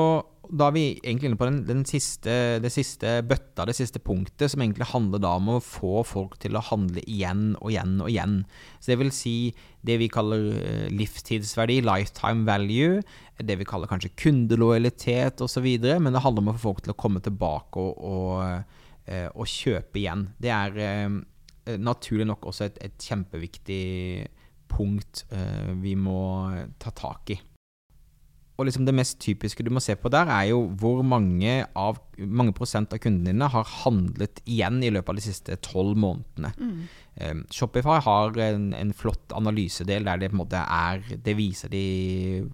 [0.51, 4.51] da er vi egentlig inne på den, den siste, det siste bøtta, det siste punktet,
[4.51, 8.11] som egentlig handler da om å få folk til å handle igjen og igjen og
[8.11, 8.35] igjen.
[8.79, 9.35] Så det vil si
[9.87, 12.99] det vi kaller eh, livstidsverdi, lifetime value,
[13.39, 16.99] det vi kaller kanskje kundelojalitet osv., men det handler om å få folk til å
[17.05, 18.75] komme tilbake og, og,
[19.07, 20.27] eh, og kjøpe igjen.
[20.43, 23.83] Det er eh, naturlig nok også et, et kjempeviktig
[24.73, 25.21] punkt
[25.83, 26.19] vi må
[26.81, 27.37] ta tak i.
[28.63, 31.97] Og liksom det mest typiske du må se på der, er jo hvor mange, av,
[32.15, 36.53] mange prosent av kundene dine har handlet igjen i løpet av de siste tolv månedene.
[37.19, 41.69] Eh, Shopify har en, en flott analysedel der det på en måte er Det viser
[41.69, 41.83] de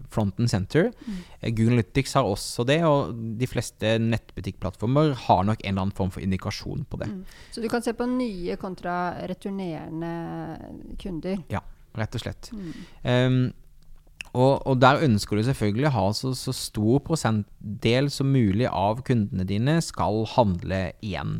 [0.09, 0.89] front and center.
[1.05, 1.21] Mm.
[1.53, 6.09] Google Analytics har også det, og de fleste nettbutikkplattformer har nok en eller annen form
[6.15, 7.13] for indikasjon på det.
[7.13, 7.25] Mm.
[7.53, 10.15] Så du kan se på nye kontra returnerende
[10.97, 11.45] kunder.
[11.53, 11.61] Ja,
[11.97, 12.51] Rett og slett.
[12.53, 12.71] Mm.
[13.03, 13.41] Um,
[14.33, 19.01] og, og der ønsker du selvfølgelig å ha så, så stor prosentdel som mulig av
[19.07, 21.39] kundene dine skal handle igjen.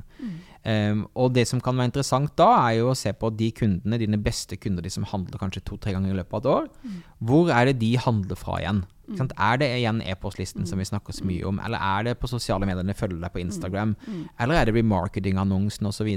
[0.69, 3.97] Um, og det som kan være interessant da, er jo å se på de kundene,
[4.01, 6.95] dine beste kunder, de som handler kanskje to-tre ganger i løpet av et år.
[7.25, 8.83] Hvor er det de handler fra igjen?
[9.09, 9.31] Mm.
[9.41, 12.67] Er det igjen e-postlisten som vi snakker så mye om, eller er det på sosiale
[12.69, 13.95] medier de følger deg på Instagram,
[14.37, 16.11] eller er det remarketing-annonsen osv.?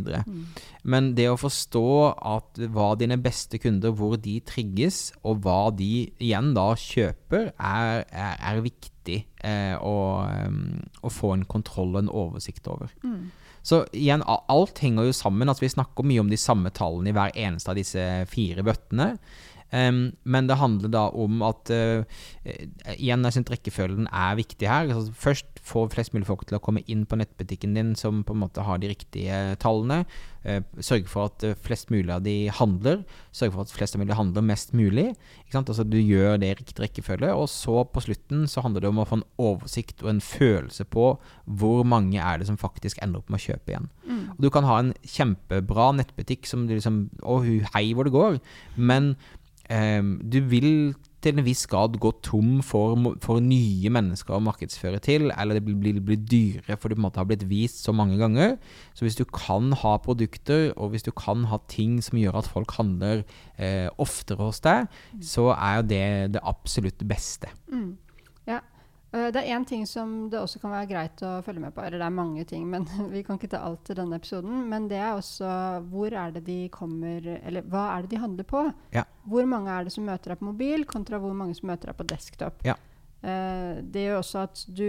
[0.84, 1.86] Men det å forstå
[2.34, 8.04] at hva dine beste kunder, hvor de trigges, og hva de igjen da kjøper, er,
[8.10, 9.96] er, er viktig eh, å,
[10.28, 12.92] um, å få en kontroll og en oversikt over.
[13.06, 13.30] Mm.
[13.62, 15.48] Så igjen, alt henger jo sammen.
[15.48, 19.12] Altså, vi snakker mye om de samme tallene i hver eneste av disse fire bøttene.
[19.72, 22.04] Em, men det handler da om at eh,
[22.98, 24.90] Igjen, jeg synes rekkefølgen er viktig her.
[24.90, 28.34] Altså, først få flest mulig folk til å komme inn på nettbutikken din som på
[28.34, 30.02] en måte har de riktige tallene.
[30.42, 33.04] Uh, sørge for at flest mulig av de handler.
[33.30, 35.12] Sørge for at flest mulig handler mest mulig.
[35.54, 37.30] Altså, du gjør det i riktig rekkefølge.
[37.38, 40.88] Og så på slutten så handler det om å få en oversikt og en følelse
[40.90, 41.12] på
[41.46, 43.86] hvor mange er det som faktisk ender opp med å kjøpe igjen.
[44.02, 44.24] Mm.
[44.34, 47.38] Og du kan ha en kjempebra nettbutikk som du liksom Å,
[47.76, 48.42] hei hvor det går.
[48.74, 49.14] Men
[49.70, 55.30] du vil til en viss grad gå tom for, for nye mennesker å markedsføre til,
[55.30, 58.18] eller det blir, blir, dyrere for du på en måte har blitt vist så mange
[58.20, 58.56] ganger.
[58.96, 62.50] Så hvis du kan ha produkter, og hvis du kan ha ting som gjør at
[62.50, 63.22] folk handler
[63.56, 64.90] eh, oftere hos deg,
[65.22, 67.52] så er jo det det absolutt beste.
[67.70, 67.92] Mm.
[69.12, 71.82] Eh, Det er én ting som det også kan være greit å følge med på.
[71.84, 74.68] Eller det er mange ting, men vi kan ikke ta alt i denne episoden.
[74.70, 75.50] Men det er også
[75.92, 78.64] hvor er det de kommer Eller hva er det de handler på?
[78.96, 79.04] Ja.
[79.28, 81.98] Hvor mange er det som møter deg på mobil, kontra hvor mange som møter deg
[82.00, 82.64] på desktop?
[82.64, 82.74] Ja.
[83.22, 84.88] Eh, det gjør også at du,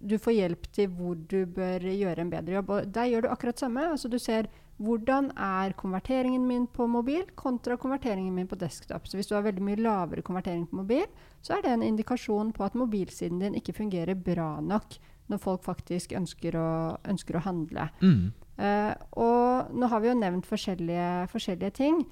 [0.00, 2.72] du får hjelp til hvor du bør gjøre en bedre jobb.
[2.74, 3.84] Og der gjør du akkurat samme.
[3.92, 4.48] Altså du ser
[4.82, 9.06] hvordan er konverteringen min på mobil kontra konverteringen min på desktop.
[9.06, 11.06] Så hvis du har veldig mye lavere konvertering på mobil,
[11.42, 14.98] så er det en indikasjon på at mobilsiden din ikke fungerer bra nok
[15.30, 16.70] når folk faktisk ønsker å,
[17.08, 17.86] ønsker å handle.
[18.02, 18.32] Mm.
[18.58, 22.02] Uh, og nå har vi jo nevnt forskjellige, forskjellige ting.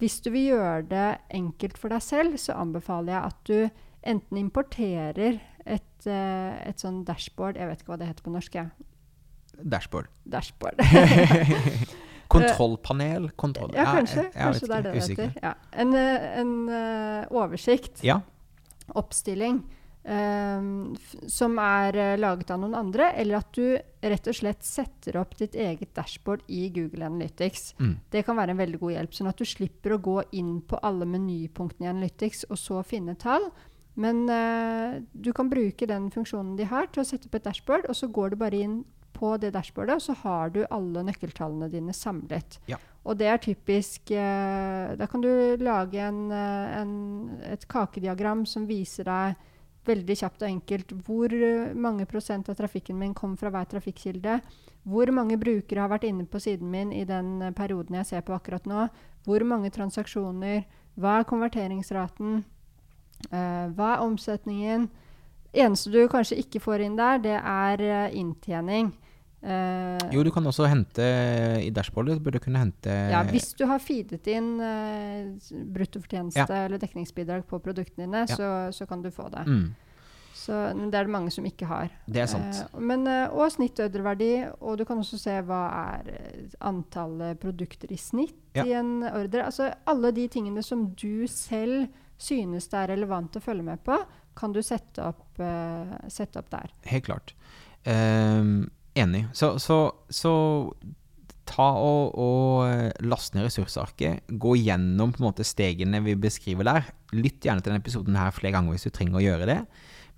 [0.00, 4.40] Hvis du vil gjøre det enkelt for deg selv, så anbefaler jeg at du enten
[4.40, 8.58] importerer et, eh, et sånn dashboard Jeg vet ikke hva det heter på norsk.
[9.62, 10.10] Dashboard.
[10.24, 10.80] Dashboard.
[12.34, 13.30] Kontrollpanel?
[13.36, 13.72] Kontroll.
[13.76, 14.24] ja, kanskje.
[14.26, 15.32] jeg kanskje det er det det heter.
[15.42, 15.54] Ja.
[15.72, 18.20] En, eh, en uh, oversikt Ja.
[18.94, 19.62] oppstilling
[20.04, 20.92] Um,
[21.32, 23.72] som er eh, laget av noen andre, eller at du
[24.04, 27.70] rett og slett setter opp ditt eget dashboard i Google Analytics.
[27.78, 27.94] Mm.
[28.12, 30.76] Det kan være en veldig god hjelp, sånn at du slipper å gå inn på
[30.84, 33.48] alle menypunktene i Analytics og så finne tall.
[33.96, 37.88] Men uh, du kan bruke den funksjonen de har til å sette opp et dashboard,
[37.88, 38.82] og så går du bare inn
[39.14, 42.58] på det dashboardet, og så har du alle nøkkeltallene dine samlet.
[42.70, 42.80] Ja.
[43.04, 45.28] Og det er typisk eh, Da kan du
[45.60, 46.94] lage en, eh, en,
[47.44, 49.50] et kakediagram som viser deg
[49.84, 54.38] veldig kjapt og enkelt hvor eh, mange prosent av trafikken min kom fra hver trafikkilde.
[54.84, 58.24] Hvor mange brukere har vært inne på siden min i den eh, perioden jeg ser
[58.24, 58.88] på akkurat nå.
[59.28, 60.64] Hvor mange transaksjoner.
[61.00, 62.44] Hva er konverteringsraten?
[63.30, 64.88] Eh, hva er omsetningen?
[65.54, 68.90] Eneste du kanskje ikke får inn der, det er inntjening.
[69.44, 71.04] Eh, Jo, du kan også hente
[71.60, 72.16] i dashbordet.
[72.24, 75.34] Burde kunne hente ja, hvis du har feedet inn uh,
[75.74, 76.64] bruttofortjeneste Ja.
[76.64, 78.36] eller dekningsbidrag på produktene dine, Ja.
[78.36, 79.44] så, så kan du få det.
[79.46, 79.74] mm,
[80.34, 80.52] Så
[80.90, 81.90] det er det mange som ikke har.
[82.08, 82.64] Det er sant.
[82.74, 85.60] Uh, men, eh, og snittordreverdi, og du kan også se hva
[85.98, 88.64] er eh, antallet produkter i snitt Ja.
[88.64, 89.44] i en ordre.
[89.44, 93.96] Altså alle de tingene som du selv synes det er relevant å følge med på,
[94.36, 96.70] kan du sette opp, eh, sette opp der.
[96.86, 97.34] Helt klart.
[97.84, 99.24] Ehm, enig.
[99.36, 99.78] Så, så,
[100.12, 100.34] så
[101.48, 104.28] ta og, og eh, last ned ressursarket.
[104.28, 106.92] Gå gjennom på en måte stegene vi beskriver der.
[107.14, 109.60] Lytt gjerne til denne episoden her flere ganger hvis du trenger å gjøre det.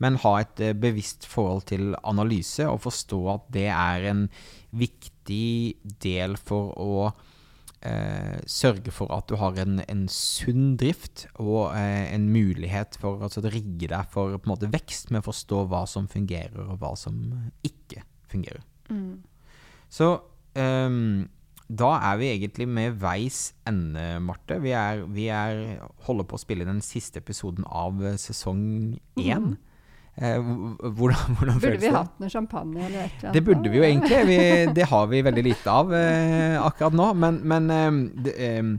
[0.02, 4.26] Men ha et eh, bevisst forhold til analyse, og forstå at det er en
[4.76, 5.46] viktig
[6.04, 7.08] del for å
[7.80, 13.24] eh, sørge for at du har en, en sunn drift og eh, en mulighet for
[13.24, 16.92] altså, å rigge deg for måte, vekst med å forstå hva som fungerer og hva
[16.98, 17.18] som
[17.64, 17.75] ikke
[18.32, 18.62] fungerer.
[19.88, 20.08] Så
[20.56, 21.28] um,
[21.66, 24.60] da er vi egentlig med veis ende, Marte.
[24.62, 28.60] Vi, er, vi er, holder på å spille den siste episoden av eh, sesong
[29.18, 29.48] én.
[30.16, 33.34] Eh, h- hvordan hvordan Burde vi hatt noe champagne eller et eller annet?
[33.34, 34.20] Det burde vi jo egentlig.
[34.30, 34.38] Vi,
[34.78, 37.08] det har vi veldig lite av eh, akkurat nå.
[37.24, 38.70] Men, men eh, det, eh,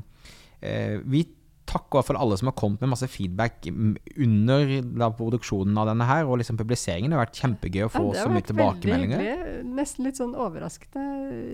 [0.63, 1.25] eh, vi
[1.67, 6.25] takker for alle som har kommet med masse feedback under da, produksjonen av denne her,
[6.27, 7.11] og liksom publiseringen.
[7.11, 9.23] Det har vært kjempegøy å få Ja, så mye tilbakemeldinger.
[9.23, 9.73] hyggelig.
[9.77, 11.05] Nesten litt sånn overraskende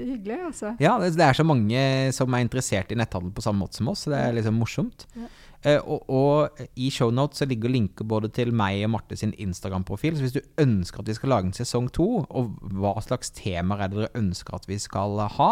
[0.08, 0.76] hyggelig, altså.
[0.84, 3.90] Ja, det, det er så mange som er interessert i netthandel på samme måte som
[3.92, 5.08] oss, så det er liksom morsomt.
[5.18, 5.32] Ja.
[5.64, 10.18] Uh, og, og i shownotes så ligger linker både til meg og Marte sin Instagram-profil,
[10.18, 13.86] så hvis du ønsker at vi skal lage en sesong to, og hva slags temaer
[13.86, 15.52] er det dere ønsker at vi skal ha,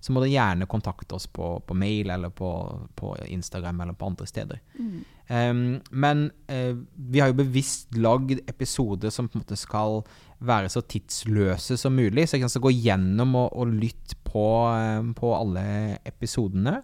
[0.00, 2.50] så må dere gjerne kontakte oss på, på mail eller på,
[2.96, 4.62] på Instagram eller på andre steder.
[5.30, 10.00] Um, men uh, vi har jo bevisst lagd episoder som på en måte skal
[10.40, 12.26] være så tidsløse som mulig.
[12.26, 15.64] Så jeg kan så gå gjennom og, og lytte på, eh, på alle
[16.08, 16.78] episodene.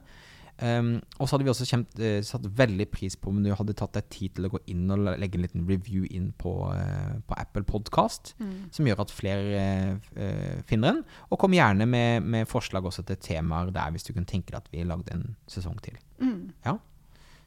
[0.56, 3.74] Um, og så hadde vi også kjent, uh, satt veldig pris på om du hadde
[3.76, 7.18] tatt deg tid til å gå inn og legge en liten review inn på, uh,
[7.28, 8.32] på Apple Podcast,
[8.72, 11.00] som gjør at flere eh, eh, finner den.
[11.30, 14.60] Og kom gjerne med, med forslag også til temaer der, hvis du kunne tenke deg
[14.62, 15.98] at vi lagde en sesong til.
[16.22, 16.52] Mm.
[16.66, 16.76] Ja.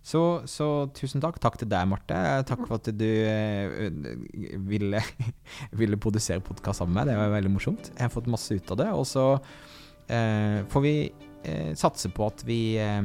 [0.05, 1.39] Så, så tusen takk.
[1.43, 2.17] Takk til deg, Marte.
[2.47, 5.01] Takk for at du uh, ville,
[5.81, 7.13] ville produsere podkast sammen med meg.
[7.13, 7.91] Det var veldig morsomt.
[7.95, 8.91] Jeg har fått masse ut av det.
[8.95, 10.95] Og så uh, får vi
[11.43, 13.01] eh, satse på at vi eh,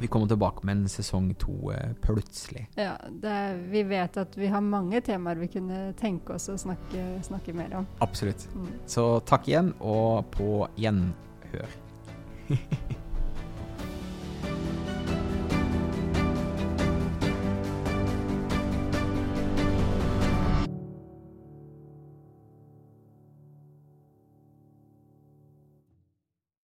[0.00, 2.68] vi kommer tilbake med en sesong to eh, plutselig.
[2.74, 7.22] Ja, er, Vi vet at vi har mange temaer vi kunne tenke oss å snakke,
[7.26, 7.86] snakke mer om.
[8.04, 8.46] Absolutt.
[8.54, 8.70] Mm.
[8.86, 11.76] Så takk igjen, og på gjenhør.